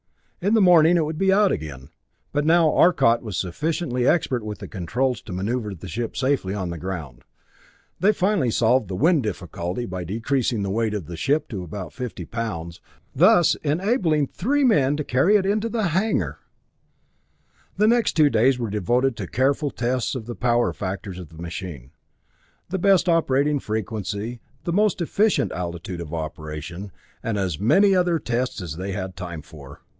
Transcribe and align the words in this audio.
In 0.41 0.55
the 0.55 0.61
morning 0.61 0.97
it 0.97 1.05
would 1.05 1.19
be 1.19 1.31
out 1.31 1.51
again. 1.51 1.89
But 2.31 2.43
now 2.47 2.73
Arcot 2.73 3.21
was 3.21 3.37
sufficiently 3.37 4.07
expert 4.07 4.43
with 4.43 4.57
the 4.57 4.67
controls 4.67 5.21
to 5.21 5.31
maneuver 5.31 5.75
the 5.75 5.87
ship 5.87 6.17
safely 6.17 6.55
on 6.55 6.71
the 6.71 6.79
ground. 6.79 7.23
They 7.99 8.11
finally 8.11 8.49
solved 8.49 8.87
the 8.87 8.95
wind 8.95 9.21
difficulty 9.21 9.85
by 9.85 10.03
decreasing 10.03 10.63
the 10.63 10.71
weight 10.71 10.95
of 10.95 11.05
the 11.05 11.15
ship 11.15 11.47
to 11.49 11.61
about 11.61 11.93
fifty 11.93 12.25
pounds, 12.25 12.81
thus 13.15 13.53
enabling 13.63 14.25
the 14.25 14.31
three 14.33 14.63
men 14.63 14.97
to 14.97 15.03
carry 15.03 15.35
it 15.35 15.45
into 15.45 15.69
the 15.69 15.89
hanger! 15.89 16.39
The 17.77 17.87
next 17.87 18.13
two 18.13 18.31
days 18.31 18.57
were 18.57 18.71
devoted 18.71 19.15
to 19.17 19.27
careful 19.27 19.69
tests 19.69 20.15
of 20.15 20.25
the 20.25 20.33
power 20.33 20.73
factors 20.73 21.19
of 21.19 21.29
the 21.29 21.37
machine, 21.39 21.91
the 22.69 22.79
best 22.79 23.07
operating 23.07 23.59
frequency, 23.59 24.41
the 24.63 24.73
most 24.73 24.99
efficient 25.01 25.51
altitude 25.51 26.01
of 26.01 26.11
operation, 26.15 26.91
and 27.21 27.37
as 27.37 27.59
many 27.59 27.95
other 27.95 28.17
tests 28.17 28.59
as 28.63 28.77
they 28.77 28.93
had 28.93 29.15
time 29.15 29.43
for. 29.43 29.81